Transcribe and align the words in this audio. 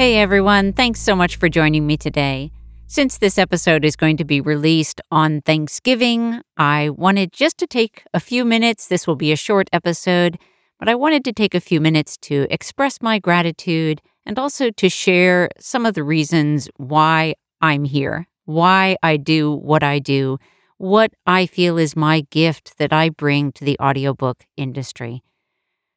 Hey 0.00 0.16
everyone, 0.16 0.72
thanks 0.72 0.98
so 0.98 1.14
much 1.14 1.36
for 1.36 1.50
joining 1.50 1.86
me 1.86 1.98
today. 1.98 2.52
Since 2.86 3.18
this 3.18 3.36
episode 3.36 3.84
is 3.84 3.96
going 3.96 4.16
to 4.16 4.24
be 4.24 4.40
released 4.40 4.98
on 5.10 5.42
Thanksgiving, 5.42 6.40
I 6.56 6.88
wanted 6.88 7.34
just 7.34 7.58
to 7.58 7.66
take 7.66 8.04
a 8.14 8.18
few 8.18 8.46
minutes. 8.46 8.88
This 8.88 9.06
will 9.06 9.14
be 9.14 9.30
a 9.30 9.36
short 9.36 9.68
episode, 9.74 10.38
but 10.78 10.88
I 10.88 10.94
wanted 10.94 11.22
to 11.26 11.34
take 11.34 11.54
a 11.54 11.60
few 11.60 11.82
minutes 11.82 12.16
to 12.22 12.46
express 12.48 13.02
my 13.02 13.18
gratitude 13.18 14.00
and 14.24 14.38
also 14.38 14.70
to 14.70 14.88
share 14.88 15.50
some 15.58 15.84
of 15.84 15.92
the 15.92 16.02
reasons 16.02 16.70
why 16.78 17.34
I'm 17.60 17.84
here 17.84 18.26
why 18.46 18.96
I 19.02 19.18
do 19.18 19.52
what 19.52 19.82
I 19.82 19.98
do, 19.98 20.38
what 20.78 21.12
I 21.26 21.44
feel 21.44 21.76
is 21.76 21.94
my 21.94 22.22
gift 22.30 22.78
that 22.78 22.90
I 22.90 23.10
bring 23.10 23.52
to 23.52 23.66
the 23.66 23.76
audiobook 23.78 24.46
industry. 24.56 25.22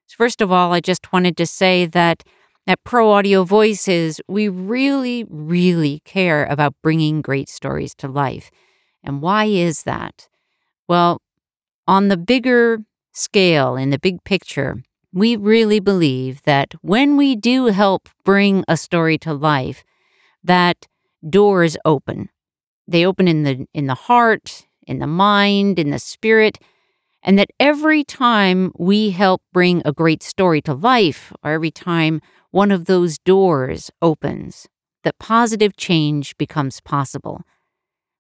First 0.09 0.41
of 0.41 0.51
all, 0.51 0.73
I 0.73 0.81
just 0.81 1.13
wanted 1.13 1.37
to 1.37 1.45
say 1.45 1.85
that 1.85 2.23
at 2.67 2.83
Pro 2.83 3.11
Audio 3.11 3.43
Voices, 3.43 4.21
we 4.27 4.47
really, 4.47 5.25
really 5.29 6.01
care 6.05 6.45
about 6.45 6.75
bringing 6.81 7.21
great 7.21 7.49
stories 7.49 7.93
to 7.95 8.07
life. 8.07 8.49
And 9.03 9.21
why 9.21 9.45
is 9.45 9.83
that? 9.83 10.29
Well, 10.87 11.21
on 11.87 12.07
the 12.07 12.17
bigger 12.17 12.79
scale, 13.13 13.75
in 13.75 13.89
the 13.89 13.99
big 13.99 14.23
picture, 14.23 14.81
we 15.11 15.35
really 15.35 15.79
believe 15.79 16.41
that 16.43 16.73
when 16.81 17.17
we 17.17 17.35
do 17.35 17.67
help 17.67 18.09
bring 18.23 18.63
a 18.67 18.77
story 18.77 19.17
to 19.19 19.33
life, 19.33 19.83
that 20.43 20.87
doors 21.29 21.77
open 21.85 22.29
they 22.87 23.05
open 23.05 23.27
in 23.27 23.43
the 23.43 23.65
in 23.73 23.87
the 23.87 23.95
heart, 23.95 24.65
in 24.85 24.99
the 24.99 25.07
mind, 25.07 25.79
in 25.79 25.89
the 25.89 25.99
spirit, 25.99 26.59
and 27.23 27.39
that 27.39 27.49
every 27.59 28.03
time 28.03 28.71
we 28.77 29.11
help 29.11 29.41
bring 29.53 29.81
a 29.85 29.93
great 29.93 30.21
story 30.21 30.61
to 30.61 30.73
life, 30.73 31.31
or 31.43 31.51
every 31.51 31.71
time 31.71 32.21
one 32.51 32.69
of 32.69 32.85
those 32.85 33.17
doors 33.17 33.89
opens, 34.01 34.67
that 35.03 35.17
positive 35.17 35.75
change 35.77 36.37
becomes 36.37 36.81
possible. 36.81 37.43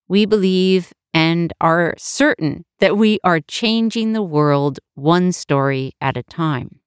We 0.07 0.25
believe 0.25 0.93
and 1.13 1.53
are 1.61 1.93
certain 1.97 2.65
that 2.79 2.97
we 2.97 3.19
are 3.23 3.39
changing 3.39 4.13
the 4.13 4.23
world 4.23 4.79
one 4.95 5.31
story 5.31 5.93
at 6.01 6.17
a 6.17 6.23
time. 6.23 6.79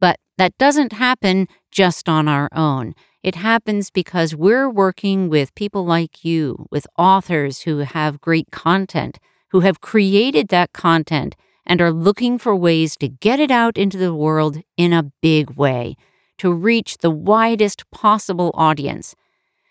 But 0.00 0.18
that 0.38 0.56
doesn't 0.58 0.92
happen 0.92 1.48
just 1.72 2.08
on 2.08 2.28
our 2.28 2.48
own. 2.52 2.94
It 3.22 3.36
happens 3.36 3.90
because 3.90 4.36
we're 4.36 4.68
working 4.70 5.28
with 5.30 5.54
people 5.54 5.84
like 5.84 6.24
you, 6.24 6.66
with 6.70 6.86
authors 6.98 7.62
who 7.62 7.78
have 7.78 8.20
great 8.20 8.50
content, 8.50 9.18
who 9.54 9.60
have 9.60 9.80
created 9.80 10.48
that 10.48 10.72
content 10.72 11.36
and 11.64 11.80
are 11.80 11.92
looking 11.92 12.38
for 12.40 12.56
ways 12.56 12.96
to 12.96 13.06
get 13.06 13.38
it 13.38 13.52
out 13.52 13.78
into 13.78 13.96
the 13.96 14.12
world 14.12 14.60
in 14.76 14.92
a 14.92 15.12
big 15.22 15.48
way, 15.50 15.94
to 16.36 16.52
reach 16.52 16.98
the 16.98 17.10
widest 17.10 17.88
possible 17.92 18.50
audience. 18.54 19.14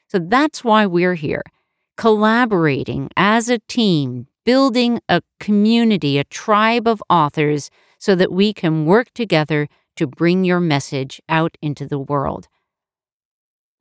So 0.08 0.20
that's 0.20 0.64
why 0.64 0.86
we're 0.86 1.16
here, 1.16 1.44
collaborating 1.98 3.10
as 3.18 3.50
a 3.50 3.60
team, 3.68 4.28
building 4.46 5.02
a 5.10 5.22
community, 5.42 6.18
a 6.18 6.24
tribe 6.24 6.88
of 6.88 7.04
authors, 7.10 7.70
so 8.00 8.16
that 8.16 8.32
we 8.32 8.54
can 8.54 8.86
work 8.86 9.08
together 9.14 9.68
to 9.98 10.08
bring 10.08 10.46
your 10.46 10.62
message 10.62 11.22
out 11.28 11.58
into 11.62 11.86
the 11.86 12.00
world. 12.00 12.48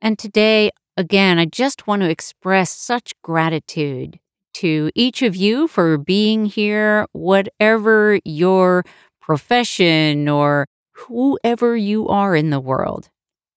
And 0.01 0.19
today, 0.19 0.69
again, 0.97 1.39
I 1.39 1.45
just 1.45 1.87
want 1.87 2.01
to 2.01 2.09
express 2.09 2.71
such 2.71 3.13
gratitude 3.21 4.19
to 4.53 4.91
each 4.95 5.21
of 5.21 5.35
you 5.35 5.67
for 5.67 5.97
being 5.97 6.45
here, 6.45 7.05
whatever 7.11 8.19
your 8.23 8.83
profession 9.21 10.27
or 10.27 10.67
whoever 10.93 11.75
you 11.75 12.07
are 12.07 12.35
in 12.35 12.49
the 12.49 12.59
world. 12.59 13.09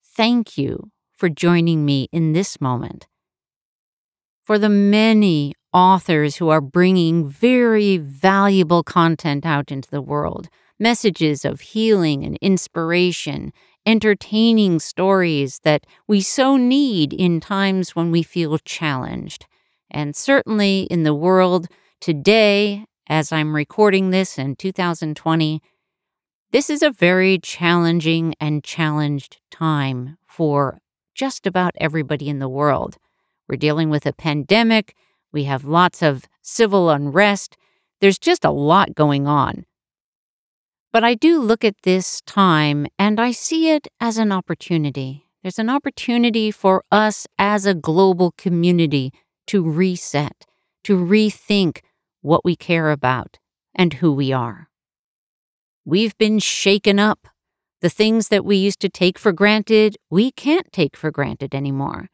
Thank 0.05 0.57
you 0.57 0.91
for 1.15 1.29
joining 1.29 1.85
me 1.85 2.09
in 2.13 2.33
this 2.33 2.61
moment. 2.61 3.07
For 4.45 4.59
the 4.59 4.69
many 4.69 5.55
authors 5.73 6.37
who 6.37 6.49
are 6.49 6.61
bringing 6.61 7.29
very 7.29 7.99
valuable 7.99 8.83
content 8.83 9.45
out 9.45 9.71
into 9.71 9.91
the 9.91 10.01
world, 10.01 10.49
messages 10.79 11.45
of 11.45 11.61
healing 11.61 12.25
and 12.25 12.39
inspiration, 12.41 13.53
entertaining 13.85 14.79
stories 14.79 15.61
that 15.65 15.85
we 16.07 16.21
so 16.21 16.57
need 16.57 17.13
in 17.13 17.41
times 17.41 17.95
when 17.95 18.11
we 18.11 18.23
feel 18.23 18.59
challenged. 18.59 19.47
And 19.91 20.17
certainly 20.17 20.83
in 20.83 21.03
the 21.03 21.15
world 21.15 21.69
today, 22.01 22.85
as 23.09 23.33
I'm 23.33 23.55
recording 23.55 24.11
this 24.11 24.39
in 24.39 24.57
2020, 24.57 25.63
this 26.53 26.71
is 26.71 26.83
a 26.83 26.91
very 26.91 27.39
challenging 27.39 28.35
and 28.41 28.65
challenged 28.65 29.39
time 29.51 30.17
for 30.27 30.79
just 31.15 31.47
about 31.47 31.75
everybody 31.79 32.29
in 32.29 32.39
the 32.39 32.49
world. 32.49 32.97
We're 33.49 33.57
dealing 33.57 33.91
with 33.91 34.07
a 34.07 34.13
pandemic. 34.13 34.95
We 35.33 35.45
have 35.45 35.65
lots 35.65 36.03
of 36.03 36.25
civil 36.43 36.91
unrest. 36.91 37.57
There's 38.01 38.19
just 38.19 38.45
a 38.45 38.51
lot 38.51 38.95
going 38.95 39.27
on. 39.27 39.65
But 40.93 41.05
I 41.05 41.15
do 41.15 41.41
look 41.41 41.65
at 41.65 41.83
this 41.83 42.23
time 42.23 42.87
and 42.99 43.21
I 43.21 43.31
see 43.31 43.71
it 43.71 43.89
as 44.01 44.19
an 44.19 44.33
opportunity. 44.33 45.27
There's 45.43 45.59
an 45.59 45.71
opportunity 45.71 46.51
for 46.51 46.83
us 46.91 47.27
as 47.39 47.67
a 47.67 47.75
global 47.75 48.33
community 48.37 49.13
to 49.47 49.63
reset, 49.63 50.47
to 50.85 50.97
rethink 50.97 51.81
what 52.21 52.45
we 52.45 52.57
care 52.57 52.91
about 52.91 53.39
and 53.75 53.95
who 53.95 54.13
we 54.13 54.33
are. 54.33 54.69
We've 55.85 56.17
been 56.19 56.39
shaken 56.39 56.99
up. 56.99 57.29
The 57.81 57.91
things 57.91 58.29
that 58.29 58.45
we 58.45 58.57
used 58.57 58.81
to 58.81 58.89
take 58.89 59.19
for 59.19 59.33
granted, 59.33 59.97
we 60.11 60.33
can't 60.33 60.73
take 60.73 60.97
for 60.97 61.11
granted 61.11 61.55
anymore. 61.55 62.09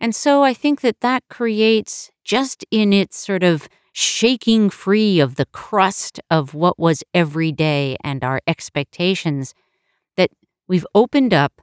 And 0.00 0.14
so 0.14 0.44
I 0.44 0.54
think 0.54 0.80
that 0.80 1.00
that 1.00 1.24
creates, 1.28 2.10
just 2.24 2.64
in 2.70 2.92
its 2.92 3.18
sort 3.18 3.42
of 3.42 3.68
shaking 3.92 4.70
free 4.70 5.18
of 5.18 5.34
the 5.34 5.46
crust 5.46 6.20
of 6.30 6.54
what 6.54 6.78
was 6.78 7.02
every 7.12 7.50
day 7.50 7.96
and 8.04 8.22
our 8.22 8.40
expectations, 8.46 9.54
that 10.16 10.30
we've 10.68 10.86
opened 10.94 11.34
up 11.34 11.60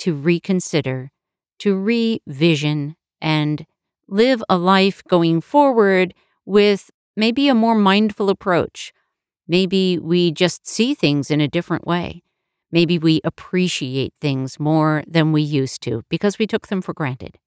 to 0.00 0.14
reconsider, 0.14 1.12
to 1.60 1.78
revision, 1.78 2.96
and 3.20 3.66
live 4.08 4.42
a 4.48 4.56
life 4.56 5.02
going 5.08 5.40
forward 5.40 6.14
with 6.44 6.90
maybe 7.16 7.48
a 7.48 7.54
more 7.54 7.74
mindful 7.74 8.30
approach. 8.30 8.92
Maybe 9.48 9.98
we 9.98 10.32
just 10.32 10.66
see 10.66 10.94
things 10.94 11.30
in 11.30 11.40
a 11.40 11.48
different 11.48 11.86
way. 11.86 12.22
Maybe 12.72 12.98
we 12.98 13.20
appreciate 13.24 14.12
things 14.20 14.58
more 14.58 15.04
than 15.06 15.32
we 15.32 15.42
used 15.42 15.82
to 15.82 16.02
because 16.08 16.38
we 16.38 16.46
took 16.46 16.66
them 16.66 16.82
for 16.82 16.92
granted. 16.92 17.38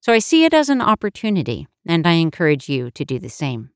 So 0.00 0.12
I 0.12 0.18
see 0.18 0.44
it 0.44 0.54
as 0.54 0.68
an 0.68 0.80
opportunity, 0.80 1.66
and 1.86 2.06
I 2.06 2.12
encourage 2.12 2.68
you 2.68 2.90
to 2.92 3.04
do 3.04 3.18
the 3.18 3.28
same. 3.28 3.70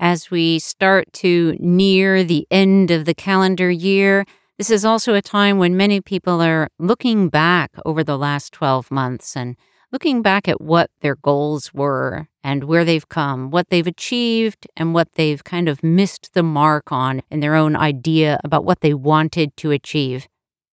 As 0.00 0.30
we 0.30 0.58
start 0.58 1.12
to 1.14 1.56
near 1.60 2.24
the 2.24 2.46
end 2.50 2.90
of 2.90 3.04
the 3.04 3.14
calendar 3.14 3.70
year, 3.70 4.24
this 4.58 4.70
is 4.70 4.84
also 4.84 5.14
a 5.14 5.22
time 5.22 5.58
when 5.58 5.76
many 5.76 6.00
people 6.00 6.40
are 6.40 6.68
looking 6.78 7.28
back 7.28 7.70
over 7.84 8.02
the 8.02 8.18
last 8.18 8.52
12 8.52 8.90
months 8.90 9.36
and 9.36 9.56
looking 9.94 10.22
back 10.22 10.48
at 10.48 10.60
what 10.60 10.90
their 11.02 11.14
goals 11.14 11.72
were 11.72 12.26
and 12.42 12.64
where 12.64 12.84
they've 12.84 13.08
come, 13.08 13.52
what 13.52 13.70
they've 13.70 13.86
achieved, 13.86 14.66
and 14.76 14.92
what 14.92 15.12
they've 15.12 15.44
kind 15.44 15.68
of 15.68 15.84
missed 15.84 16.34
the 16.34 16.42
mark 16.42 16.90
on 16.90 17.22
in 17.30 17.38
their 17.38 17.54
own 17.54 17.76
idea 17.76 18.40
about 18.42 18.64
what 18.64 18.80
they 18.80 18.92
wanted 18.92 19.56
to 19.56 19.70
achieve. 19.70 20.26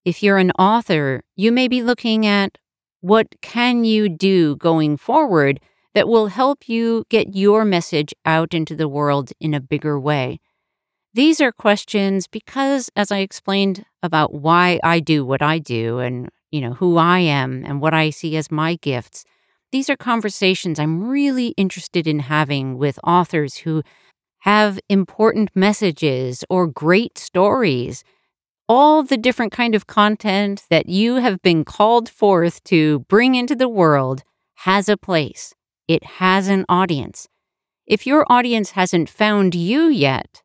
If 0.04 0.24
you're 0.24 0.40
an 0.40 0.50
author, 0.58 1.22
you 1.36 1.52
may 1.52 1.68
be 1.68 1.84
looking 1.84 2.26
at 2.26 2.58
what 3.02 3.28
can 3.42 3.84
you 3.84 4.10
do 4.10 4.56
going 4.56 4.98
forward 4.98 5.60
that 5.94 6.08
will 6.08 6.28
help 6.28 6.68
you 6.68 7.06
get 7.10 7.36
your 7.36 7.64
message 7.64 8.16
out 8.26 8.56
into 8.56 8.76
the 8.76 8.88
world 8.88 9.34
in 9.40 9.54
a 9.54 9.62
bigger 9.62 10.00
way. 10.00 10.40
These 11.14 11.40
are 11.40 11.52
questions 11.52 12.26
because 12.26 12.90
as 12.96 13.12
I 13.12 13.20
explained 13.20 13.86
about 14.02 14.34
why 14.34 14.80
I 14.84 15.00
do 15.00 15.24
what 15.24 15.44
I 15.44 15.60
do 15.60 16.00
and 16.00 16.30
you 16.52 16.62
know 16.62 16.74
who 16.74 16.98
I 16.98 17.20
am 17.20 17.64
and 17.66 17.82
what 17.82 17.94
I 17.94 18.10
see 18.10 18.38
as 18.38 18.52
my 18.52 18.76
gifts, 18.76 19.26
these 19.72 19.90
are 19.90 19.96
conversations 19.98 20.80
I'm 20.80 21.04
really 21.08 21.50
interested 21.50 22.08
in 22.08 22.20
having 22.20 22.78
with 22.78 23.00
authors 23.04 23.58
who 23.58 23.84
have 24.40 24.80
important 24.90 25.50
messages 25.56 26.44
or 26.50 26.68
great 26.68 27.18
stories 27.18 28.04
all 28.72 29.04
the 29.04 29.18
different 29.18 29.52
kind 29.52 29.76
of 29.76 29.86
content 29.86 30.64
that 30.70 30.88
you 30.88 31.16
have 31.16 31.42
been 31.42 31.66
called 31.66 32.08
forth 32.08 32.64
to 32.64 33.00
bring 33.10 33.36
into 33.36 33.54
the 33.54 33.68
world 33.68 34.24
has 34.56 34.88
a 34.88 34.96
place. 34.96 35.54
It 35.90 36.04
has 36.06 36.48
an 36.48 36.64
audience. 36.70 37.28
If 37.86 38.08
your 38.08 38.26
audience 38.32 38.72
hasn't 38.72 39.10
found 39.10 39.56
you 39.56 39.90
yet 39.90 40.42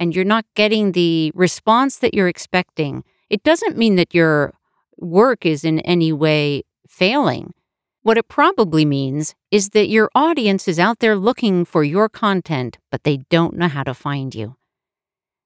and 0.00 0.12
you're 0.12 0.24
not 0.24 0.44
getting 0.56 0.90
the 0.90 1.30
response 1.36 1.98
that 1.98 2.14
you're 2.14 2.26
expecting, 2.26 3.04
it 3.30 3.44
doesn't 3.44 3.78
mean 3.78 3.94
that 3.94 4.12
your 4.12 4.54
work 4.98 5.46
is 5.46 5.64
in 5.64 5.80
any 5.80 6.12
way 6.12 6.62
failing. 6.86 7.54
What 8.02 8.18
it 8.18 8.28
probably 8.28 8.84
means 8.84 9.34
is 9.50 9.70
that 9.70 9.88
your 9.88 10.10
audience 10.14 10.68
is 10.68 10.78
out 10.78 11.00
there 11.00 11.16
looking 11.16 11.64
for 11.64 11.84
your 11.84 12.08
content, 12.08 12.78
but 12.90 13.04
they 13.04 13.18
don't 13.28 13.56
know 13.56 13.68
how 13.68 13.82
to 13.82 13.94
find 13.94 14.34
you. 14.34 14.56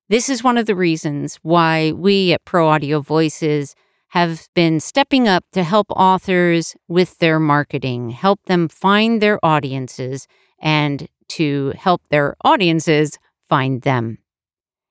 This 0.08 0.28
is 0.28 0.44
one 0.44 0.58
of 0.58 0.66
the 0.66 0.76
reasons 0.76 1.38
why 1.43 1.93
we 1.93 2.32
at 2.32 2.44
Pro 2.44 2.69
Audio 2.69 3.00
Voices 3.00 3.75
have 4.08 4.46
been 4.54 4.78
stepping 4.78 5.26
up 5.26 5.44
to 5.52 5.62
help 5.62 5.87
authors 5.90 6.76
with 6.87 7.16
their 7.19 7.40
marketing, 7.40 8.10
help 8.10 8.40
them 8.44 8.69
find 8.69 9.22
their 9.22 9.43
audiences, 9.43 10.28
and 10.60 11.08
to 11.28 11.72
help 11.78 12.02
their 12.10 12.37
audiences 12.44 13.19
find 13.49 13.82
them. 13.82 14.19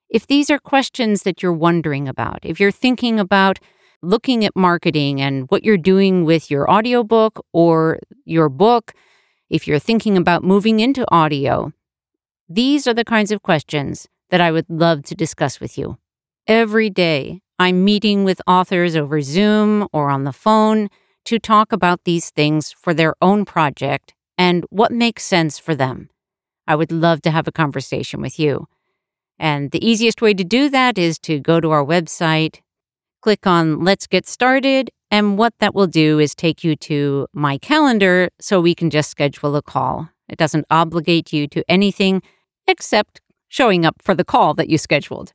If 0.09 0.25
these 0.25 0.49
are 0.49 0.57
questions 0.57 1.21
that 1.21 1.43
you're 1.43 1.53
wondering 1.53 2.07
about, 2.07 2.39
if 2.41 2.59
you're 2.59 2.71
thinking 2.71 3.19
about 3.19 3.59
looking 4.01 4.45
at 4.45 4.55
marketing 4.55 5.21
and 5.21 5.49
what 5.49 5.63
you're 5.63 5.77
doing 5.77 6.25
with 6.25 6.49
your 6.49 6.69
audiobook 6.69 7.45
or 7.53 7.99
your 8.25 8.49
book, 8.49 8.93
if 9.49 9.67
you're 9.67 9.79
thinking 9.79 10.17
about 10.17 10.43
moving 10.43 10.79
into 10.79 11.05
audio, 11.11 11.71
these 12.49 12.87
are 12.87 12.93
the 12.93 13.05
kinds 13.05 13.31
of 13.31 13.41
questions 13.41 14.07
that 14.29 14.41
I 14.41 14.51
would 14.51 14.69
love 14.69 15.03
to 15.03 15.15
discuss 15.15 15.59
with 15.59 15.77
you. 15.77 15.97
Every 16.47 16.89
day, 16.89 17.41
I'm 17.59 17.83
meeting 17.83 18.23
with 18.23 18.41
authors 18.47 18.95
over 18.95 19.21
Zoom 19.21 19.87
or 19.93 20.09
on 20.09 20.23
the 20.23 20.33
phone 20.33 20.89
to 21.25 21.37
talk 21.37 21.71
about 21.71 22.03
these 22.03 22.31
things 22.31 22.71
for 22.71 22.93
their 22.93 23.13
own 23.21 23.45
project 23.45 24.13
and 24.37 24.65
what 24.69 24.91
makes 24.91 25.23
sense 25.23 25.59
for 25.59 25.75
them. 25.75 26.09
I 26.67 26.75
would 26.75 26.91
love 26.91 27.21
to 27.23 27.31
have 27.31 27.47
a 27.47 27.51
conversation 27.51 28.21
with 28.21 28.39
you. 28.39 28.67
And 29.37 29.71
the 29.71 29.85
easiest 29.85 30.21
way 30.21 30.33
to 30.33 30.43
do 30.43 30.69
that 30.69 30.97
is 30.97 31.19
to 31.19 31.39
go 31.39 31.59
to 31.59 31.71
our 31.71 31.85
website, 31.85 32.61
click 33.21 33.45
on 33.45 33.83
Let's 33.83 34.07
Get 34.07 34.27
Started, 34.27 34.89
and 35.11 35.37
what 35.37 35.53
that 35.59 35.75
will 35.75 35.87
do 35.87 36.17
is 36.17 36.33
take 36.33 36.63
you 36.63 36.75
to 36.77 37.27
my 37.33 37.59
calendar 37.59 38.29
so 38.39 38.59
we 38.59 38.73
can 38.73 38.89
just 38.89 39.11
schedule 39.11 39.55
a 39.55 39.61
call. 39.61 40.09
It 40.27 40.37
doesn't 40.37 40.65
obligate 40.71 41.31
you 41.31 41.47
to 41.49 41.63
anything 41.69 42.23
except 42.67 43.21
showing 43.47 43.85
up 43.85 43.95
for 44.01 44.15
the 44.15 44.25
call 44.25 44.53
that 44.55 44.69
you 44.69 44.77
scheduled. 44.77 45.33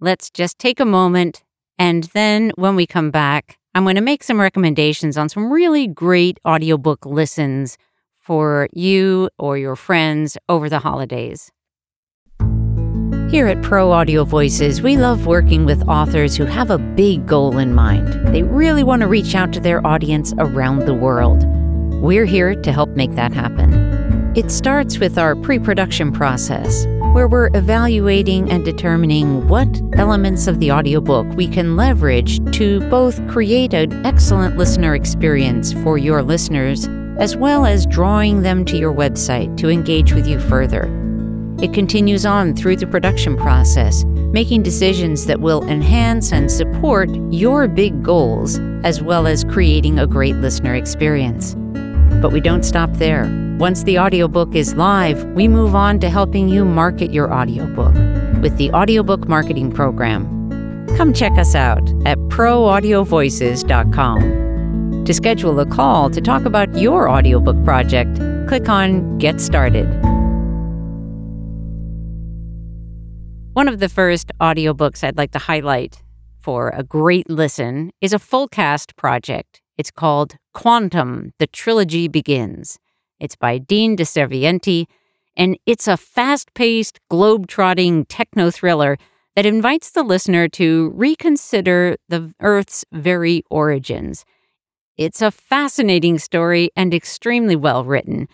Let's 0.00 0.30
just 0.30 0.58
take 0.58 0.80
a 0.80 0.84
moment, 0.84 1.44
and 1.78 2.04
then 2.12 2.50
when 2.56 2.74
we 2.74 2.86
come 2.86 3.10
back, 3.10 3.56
I'm 3.74 3.84
going 3.84 3.96
to 3.96 4.02
make 4.02 4.24
some 4.24 4.40
recommendations 4.40 5.16
on 5.16 5.28
some 5.28 5.52
really 5.52 5.86
great 5.86 6.38
audiobook 6.44 7.06
listens 7.06 7.78
for 8.14 8.68
you 8.72 9.30
or 9.38 9.56
your 9.58 9.76
friends 9.76 10.36
over 10.48 10.68
the 10.68 10.80
holidays. 10.80 11.50
Here 13.32 13.46
at 13.46 13.62
Pro 13.62 13.92
Audio 13.92 14.24
Voices, 14.26 14.82
we 14.82 14.98
love 14.98 15.24
working 15.24 15.64
with 15.64 15.88
authors 15.88 16.36
who 16.36 16.44
have 16.44 16.68
a 16.68 16.76
big 16.76 17.24
goal 17.24 17.56
in 17.56 17.72
mind. 17.72 18.26
They 18.26 18.42
really 18.42 18.84
want 18.84 19.00
to 19.00 19.08
reach 19.08 19.34
out 19.34 19.54
to 19.54 19.60
their 19.60 19.84
audience 19.86 20.34
around 20.36 20.80
the 20.80 20.92
world. 20.92 21.46
We're 22.02 22.26
here 22.26 22.54
to 22.54 22.72
help 22.72 22.90
make 22.90 23.14
that 23.14 23.32
happen. 23.32 24.34
It 24.36 24.50
starts 24.50 24.98
with 24.98 25.16
our 25.16 25.34
pre 25.34 25.58
production 25.58 26.12
process, 26.12 26.84
where 27.14 27.26
we're 27.26 27.48
evaluating 27.54 28.50
and 28.50 28.66
determining 28.66 29.48
what 29.48 29.80
elements 29.94 30.46
of 30.46 30.60
the 30.60 30.70
audiobook 30.70 31.26
we 31.28 31.48
can 31.48 31.74
leverage 31.74 32.38
to 32.52 32.80
both 32.90 33.26
create 33.28 33.72
an 33.72 34.04
excellent 34.04 34.58
listener 34.58 34.94
experience 34.94 35.72
for 35.72 35.96
your 35.96 36.22
listeners, 36.22 36.86
as 37.16 37.34
well 37.34 37.64
as 37.64 37.86
drawing 37.86 38.42
them 38.42 38.62
to 38.66 38.76
your 38.76 38.92
website 38.92 39.56
to 39.56 39.70
engage 39.70 40.12
with 40.12 40.26
you 40.26 40.38
further. 40.38 41.01
It 41.62 41.72
continues 41.72 42.26
on 42.26 42.54
through 42.56 42.76
the 42.76 42.88
production 42.88 43.36
process, 43.36 44.02
making 44.04 44.64
decisions 44.64 45.26
that 45.26 45.40
will 45.40 45.62
enhance 45.68 46.32
and 46.32 46.50
support 46.50 47.08
your 47.30 47.68
big 47.68 48.02
goals, 48.02 48.58
as 48.82 49.00
well 49.00 49.28
as 49.28 49.44
creating 49.44 50.00
a 50.00 50.08
great 50.08 50.34
listener 50.34 50.74
experience. 50.74 51.54
But 52.20 52.32
we 52.32 52.40
don't 52.40 52.64
stop 52.64 52.92
there. 52.94 53.30
Once 53.60 53.84
the 53.84 53.96
audiobook 53.96 54.56
is 54.56 54.74
live, 54.74 55.24
we 55.36 55.46
move 55.46 55.76
on 55.76 56.00
to 56.00 56.10
helping 56.10 56.48
you 56.48 56.64
market 56.64 57.12
your 57.12 57.32
audiobook 57.32 57.94
with 58.42 58.56
the 58.56 58.72
Audiobook 58.72 59.28
Marketing 59.28 59.70
Program. 59.70 60.26
Come 60.96 61.12
check 61.12 61.38
us 61.38 61.54
out 61.54 61.88
at 62.04 62.18
proaudiovoices.com. 62.28 65.04
To 65.04 65.14
schedule 65.14 65.60
a 65.60 65.66
call 65.66 66.10
to 66.10 66.20
talk 66.20 66.44
about 66.44 66.76
your 66.76 67.08
audiobook 67.08 67.64
project, 67.64 68.16
click 68.48 68.68
on 68.68 69.16
Get 69.18 69.40
Started. 69.40 70.11
One 73.54 73.68
of 73.68 73.80
the 73.80 73.90
first 73.90 74.32
audiobooks 74.40 75.04
I'd 75.04 75.18
like 75.18 75.32
to 75.32 75.38
highlight 75.38 76.02
for 76.40 76.70
a 76.70 76.82
great 76.82 77.28
listen 77.28 77.92
is 78.00 78.14
a 78.14 78.18
full 78.18 78.48
cast 78.48 78.96
project. 78.96 79.60
It's 79.76 79.90
called 79.90 80.36
Quantum 80.54 81.32
The 81.38 81.46
Trilogy 81.46 82.08
Begins. 82.08 82.78
It's 83.20 83.36
by 83.36 83.58
Dean 83.58 83.94
DiServienti, 83.94 84.86
and 85.36 85.58
it's 85.66 85.86
a 85.86 85.98
fast 85.98 86.54
paced, 86.54 86.98
globe 87.10 87.46
trotting 87.46 88.06
techno 88.06 88.50
thriller 88.50 88.96
that 89.36 89.44
invites 89.44 89.90
the 89.90 90.02
listener 90.02 90.48
to 90.48 90.90
reconsider 90.94 91.96
the 92.08 92.32
Earth's 92.40 92.86
very 92.90 93.42
origins. 93.50 94.24
It's 94.96 95.20
a 95.20 95.30
fascinating 95.30 96.18
story 96.18 96.70
and 96.74 96.94
extremely 96.94 97.56
well 97.56 97.84
written. 97.84 98.28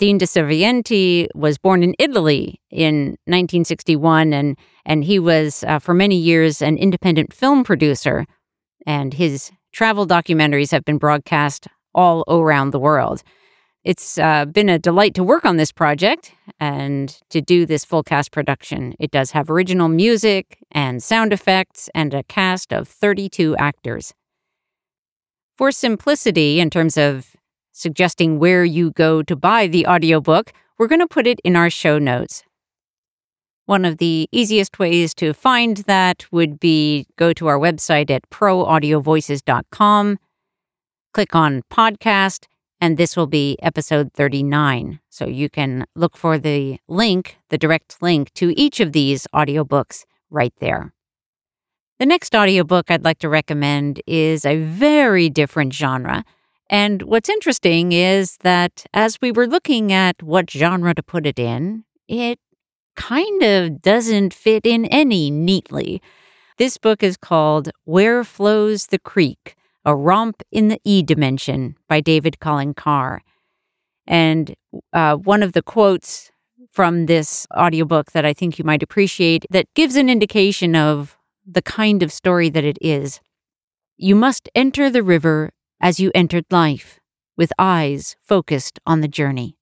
Dean 0.00 0.18
DiServienti 0.18 1.28
was 1.34 1.58
born 1.58 1.82
in 1.82 1.94
Italy 1.98 2.58
in 2.70 3.18
1961, 3.26 4.32
and, 4.32 4.56
and 4.86 5.04
he 5.04 5.18
was, 5.18 5.62
uh, 5.64 5.78
for 5.78 5.92
many 5.92 6.16
years, 6.16 6.62
an 6.62 6.78
independent 6.78 7.34
film 7.34 7.62
producer. 7.62 8.24
And 8.86 9.12
his 9.12 9.52
travel 9.72 10.06
documentaries 10.06 10.70
have 10.70 10.86
been 10.86 10.96
broadcast 10.96 11.68
all 11.94 12.24
around 12.28 12.70
the 12.70 12.78
world. 12.78 13.22
It's 13.84 14.16
uh, 14.16 14.46
been 14.46 14.70
a 14.70 14.78
delight 14.78 15.12
to 15.16 15.22
work 15.22 15.44
on 15.44 15.58
this 15.58 15.70
project 15.70 16.32
and 16.58 17.14
to 17.28 17.42
do 17.42 17.66
this 17.66 17.84
full 17.84 18.02
cast 18.02 18.32
production. 18.32 18.94
It 18.98 19.10
does 19.10 19.32
have 19.32 19.50
original 19.50 19.88
music 19.88 20.58
and 20.72 21.02
sound 21.02 21.34
effects 21.34 21.90
and 21.94 22.14
a 22.14 22.22
cast 22.22 22.72
of 22.72 22.88
32 22.88 23.54
actors. 23.58 24.14
For 25.58 25.70
simplicity, 25.70 26.58
in 26.58 26.70
terms 26.70 26.96
of 26.96 27.36
suggesting 27.80 28.38
where 28.38 28.64
you 28.64 28.90
go 28.92 29.22
to 29.22 29.34
buy 29.34 29.66
the 29.66 29.86
audiobook, 29.86 30.52
we're 30.78 30.86
going 30.86 31.00
to 31.00 31.08
put 31.08 31.26
it 31.26 31.40
in 31.42 31.56
our 31.56 31.70
show 31.70 31.98
notes. 31.98 32.44
One 33.66 33.84
of 33.84 33.98
the 33.98 34.28
easiest 34.32 34.78
ways 34.78 35.14
to 35.14 35.32
find 35.32 35.78
that 35.78 36.26
would 36.30 36.58
be 36.60 37.06
go 37.16 37.32
to 37.32 37.46
our 37.46 37.58
website 37.58 38.10
at 38.10 38.28
proaudiovoices.com, 38.30 40.18
click 41.14 41.34
on 41.34 41.62
podcast, 41.70 42.46
and 42.80 42.96
this 42.96 43.16
will 43.16 43.26
be 43.26 43.56
episode 43.62 44.12
39. 44.12 45.00
So 45.08 45.26
you 45.26 45.48
can 45.48 45.86
look 45.94 46.16
for 46.16 46.38
the 46.38 46.78
link, 46.88 47.36
the 47.48 47.58
direct 47.58 48.02
link 48.02 48.32
to 48.34 48.58
each 48.58 48.80
of 48.80 48.92
these 48.92 49.26
audiobooks 49.34 50.04
right 50.30 50.54
there. 50.60 50.92
The 51.98 52.06
next 52.06 52.34
audiobook 52.34 52.90
I'd 52.90 53.04
like 53.04 53.18
to 53.18 53.28
recommend 53.28 54.00
is 54.06 54.46
a 54.46 54.56
very 54.56 55.28
different 55.28 55.74
genre 55.74 56.24
and 56.70 57.02
what's 57.02 57.28
interesting 57.28 57.90
is 57.90 58.36
that 58.38 58.86
as 58.94 59.18
we 59.20 59.32
were 59.32 59.48
looking 59.48 59.92
at 59.92 60.22
what 60.22 60.48
genre 60.48 60.94
to 60.94 61.02
put 61.02 61.26
it 61.26 61.36
in, 61.36 61.82
it 62.06 62.38
kind 62.94 63.42
of 63.42 63.82
doesn't 63.82 64.32
fit 64.32 64.64
in 64.64 64.84
any 64.86 65.32
neatly. 65.32 66.00
This 66.58 66.78
book 66.78 67.02
is 67.02 67.16
called 67.16 67.70
Where 67.84 68.22
Flows 68.22 68.86
the 68.86 69.00
Creek 69.00 69.56
A 69.84 69.96
Romp 69.96 70.44
in 70.52 70.68
the 70.68 70.80
E 70.84 71.02
Dimension 71.02 71.76
by 71.88 72.00
David 72.00 72.38
Colin 72.38 72.72
Carr. 72.74 73.22
And 74.06 74.54
uh, 74.92 75.16
one 75.16 75.42
of 75.42 75.54
the 75.54 75.62
quotes 75.62 76.30
from 76.70 77.06
this 77.06 77.48
audiobook 77.56 78.12
that 78.12 78.24
I 78.24 78.32
think 78.32 78.60
you 78.60 78.64
might 78.64 78.82
appreciate 78.82 79.44
that 79.50 79.66
gives 79.74 79.96
an 79.96 80.08
indication 80.08 80.76
of 80.76 81.16
the 81.44 81.62
kind 81.62 82.00
of 82.04 82.12
story 82.12 82.48
that 82.50 82.64
it 82.64 82.78
is. 82.80 83.20
You 83.96 84.14
must 84.14 84.48
enter 84.54 84.88
the 84.88 85.02
river 85.02 85.50
as 85.80 85.98
you 85.98 86.10
entered 86.14 86.44
life, 86.50 87.00
with 87.36 87.52
eyes 87.58 88.16
focused 88.22 88.78
on 88.86 89.00
the 89.00 89.08
journey. 89.08 89.56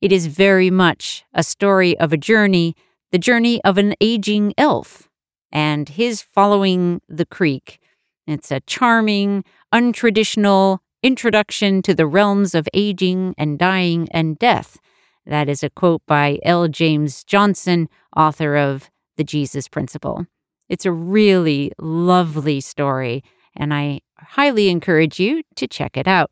It 0.00 0.12
is 0.12 0.26
very 0.28 0.70
much 0.70 1.24
a 1.34 1.42
story 1.42 1.98
of 1.98 2.12
a 2.12 2.16
journey, 2.16 2.74
the 3.12 3.18
journey 3.18 3.62
of 3.64 3.76
an 3.76 3.94
aging 4.00 4.54
elf, 4.56 5.08
and 5.52 5.88
his 5.88 6.22
following 6.22 7.00
the 7.08 7.26
creek. 7.26 7.80
It's 8.26 8.50
a 8.50 8.60
charming, 8.60 9.44
untraditional 9.74 10.78
introduction 11.02 11.82
to 11.82 11.94
the 11.94 12.06
realms 12.06 12.54
of 12.54 12.68
aging 12.72 13.34
and 13.36 13.58
dying 13.58 14.08
and 14.12 14.38
death. 14.38 14.78
That 15.26 15.48
is 15.48 15.62
a 15.62 15.70
quote 15.70 16.02
by 16.06 16.38
L. 16.44 16.68
James 16.68 17.24
Johnson, 17.24 17.88
author 18.16 18.56
of 18.56 18.90
The 19.16 19.24
Jesus 19.24 19.68
Principle. 19.68 20.26
It's 20.68 20.86
a 20.86 20.92
really 20.92 21.72
lovely 21.78 22.60
story, 22.60 23.24
and 23.56 23.74
I 23.74 24.00
highly 24.28 24.68
encourage 24.68 25.18
you 25.18 25.42
to 25.56 25.66
check 25.66 25.96
it 25.96 26.06
out. 26.06 26.30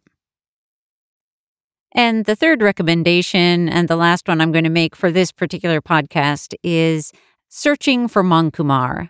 And 1.92 2.26
the 2.26 2.36
third 2.36 2.62
recommendation, 2.62 3.68
and 3.68 3.88
the 3.88 3.96
last 3.96 4.28
one 4.28 4.40
I'm 4.40 4.52
going 4.52 4.64
to 4.64 4.70
make 4.70 4.94
for 4.94 5.10
this 5.10 5.32
particular 5.32 5.80
podcast, 5.80 6.54
is 6.62 7.12
Searching 7.48 8.08
for 8.08 8.22
Mankumar, 8.22 9.08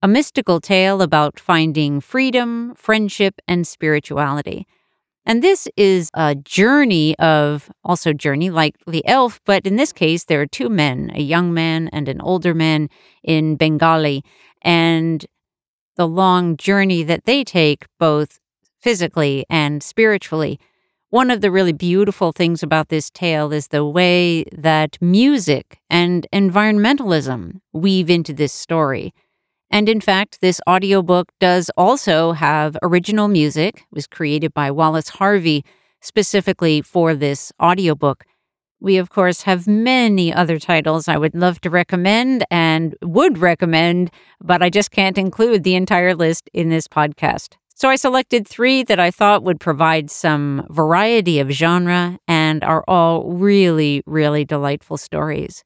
a 0.00 0.08
mystical 0.08 0.60
tale 0.60 1.02
about 1.02 1.40
finding 1.40 2.00
freedom, 2.00 2.74
friendship, 2.76 3.40
and 3.48 3.66
spirituality. 3.66 4.66
And 5.28 5.42
this 5.42 5.66
is 5.76 6.08
a 6.14 6.36
journey 6.36 7.18
of 7.18 7.68
also 7.82 8.12
journey 8.12 8.48
like 8.50 8.76
the 8.86 9.04
elf, 9.08 9.40
but 9.44 9.66
in 9.66 9.74
this 9.74 9.92
case, 9.92 10.24
there 10.24 10.40
are 10.40 10.46
two 10.46 10.68
men, 10.68 11.10
a 11.12 11.20
young 11.20 11.52
man 11.52 11.88
and 11.88 12.08
an 12.08 12.20
older 12.20 12.54
man 12.54 12.88
in 13.24 13.56
Bengali, 13.56 14.22
and 14.62 15.26
the 15.96 16.08
long 16.08 16.56
journey 16.56 17.02
that 17.02 17.24
they 17.24 17.44
take, 17.44 17.86
both 17.98 18.38
physically 18.80 19.44
and 19.50 19.82
spiritually. 19.82 20.60
One 21.10 21.30
of 21.30 21.40
the 21.40 21.50
really 21.50 21.72
beautiful 21.72 22.32
things 22.32 22.62
about 22.62 22.88
this 22.88 23.10
tale 23.10 23.52
is 23.52 23.68
the 23.68 23.84
way 23.84 24.44
that 24.52 24.98
music 25.00 25.78
and 25.88 26.26
environmentalism 26.32 27.60
weave 27.72 28.10
into 28.10 28.32
this 28.32 28.52
story. 28.52 29.14
And 29.70 29.88
in 29.88 30.00
fact, 30.00 30.40
this 30.40 30.60
audiobook 30.68 31.32
does 31.40 31.70
also 31.76 32.32
have 32.32 32.76
original 32.82 33.28
music. 33.28 33.76
It 33.76 33.84
was 33.90 34.06
created 34.06 34.52
by 34.54 34.70
Wallace 34.70 35.08
Harvey 35.08 35.64
specifically 36.00 36.82
for 36.82 37.14
this 37.14 37.52
audiobook. 37.60 38.24
We, 38.80 38.98
of 38.98 39.10
course, 39.10 39.42
have 39.42 39.66
many 39.66 40.32
other 40.32 40.58
titles 40.58 41.08
I 41.08 41.16
would 41.16 41.34
love 41.34 41.60
to 41.62 41.70
recommend 41.70 42.44
and 42.50 42.94
would 43.02 43.38
recommend, 43.38 44.10
but 44.40 44.62
I 44.62 44.70
just 44.70 44.90
can't 44.90 45.16
include 45.16 45.64
the 45.64 45.74
entire 45.74 46.14
list 46.14 46.50
in 46.52 46.68
this 46.68 46.86
podcast. 46.86 47.54
So 47.74 47.88
I 47.90 47.96
selected 47.96 48.48
three 48.48 48.82
that 48.84 48.98
I 48.98 49.10
thought 49.10 49.42
would 49.42 49.60
provide 49.60 50.10
some 50.10 50.66
variety 50.70 51.40
of 51.40 51.50
genre 51.50 52.18
and 52.26 52.64
are 52.64 52.84
all 52.88 53.30
really, 53.32 54.02
really 54.06 54.44
delightful 54.44 54.96
stories. 54.96 55.62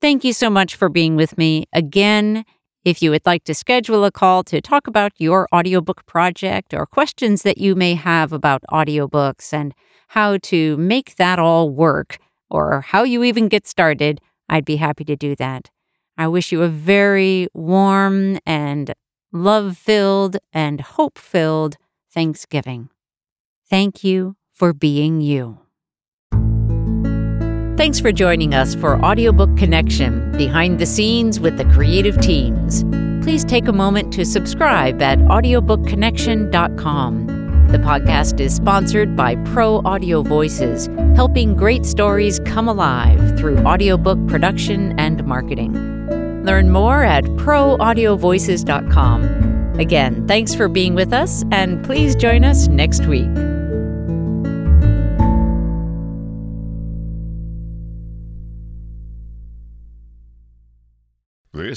Thank 0.00 0.24
you 0.24 0.32
so 0.32 0.48
much 0.48 0.76
for 0.76 0.88
being 0.88 1.16
with 1.16 1.36
me. 1.36 1.66
Again, 1.72 2.44
if 2.84 3.02
you 3.02 3.10
would 3.10 3.26
like 3.26 3.44
to 3.44 3.54
schedule 3.54 4.04
a 4.04 4.10
call 4.10 4.44
to 4.44 4.60
talk 4.60 4.86
about 4.86 5.12
your 5.18 5.48
audiobook 5.54 6.06
project 6.06 6.72
or 6.72 6.86
questions 6.86 7.42
that 7.42 7.58
you 7.58 7.74
may 7.74 7.94
have 7.94 8.32
about 8.32 8.62
audiobooks 8.70 9.52
and 9.52 9.74
how 10.08 10.38
to 10.38 10.76
make 10.76 11.16
that 11.16 11.38
all 11.38 11.70
work 11.70 12.18
or 12.50 12.80
how 12.80 13.02
you 13.02 13.24
even 13.24 13.48
get 13.48 13.66
started, 13.66 14.20
I'd 14.48 14.64
be 14.64 14.76
happy 14.76 15.04
to 15.04 15.16
do 15.16 15.36
that. 15.36 15.70
I 16.16 16.28
wish 16.28 16.50
you 16.50 16.62
a 16.62 16.68
very 16.68 17.48
warm 17.52 18.38
and 18.46 18.92
love 19.32 19.76
filled 19.76 20.38
and 20.52 20.80
hope 20.80 21.18
filled 21.18 21.76
Thanksgiving. 22.12 22.88
Thank 23.68 24.02
you 24.02 24.36
for 24.52 24.72
being 24.72 25.20
you. 25.20 25.67
Thanks 27.78 28.00
for 28.00 28.10
joining 28.10 28.54
us 28.54 28.74
for 28.74 29.00
Audiobook 29.04 29.56
Connection 29.56 30.32
Behind 30.32 30.80
the 30.80 30.84
Scenes 30.84 31.38
with 31.38 31.58
the 31.58 31.64
Creative 31.66 32.20
Teams. 32.20 32.82
Please 33.22 33.44
take 33.44 33.68
a 33.68 33.72
moment 33.72 34.12
to 34.14 34.24
subscribe 34.24 35.00
at 35.00 35.20
audiobookconnection.com. 35.20 37.26
The 37.68 37.78
podcast 37.78 38.40
is 38.40 38.52
sponsored 38.52 39.14
by 39.14 39.36
Pro 39.52 39.80
Audio 39.84 40.22
Voices, 40.22 40.88
helping 41.14 41.54
great 41.54 41.86
stories 41.86 42.40
come 42.40 42.66
alive 42.66 43.38
through 43.38 43.58
audiobook 43.58 44.18
production 44.26 44.98
and 44.98 45.24
marketing. 45.24 45.72
Learn 46.44 46.70
more 46.70 47.04
at 47.04 47.22
proaudiovoices.com. 47.22 49.76
Again, 49.78 50.26
thanks 50.26 50.52
for 50.52 50.66
being 50.66 50.96
with 50.96 51.12
us, 51.12 51.44
and 51.52 51.84
please 51.84 52.16
join 52.16 52.42
us 52.42 52.66
next 52.66 53.06
week. 53.06 53.30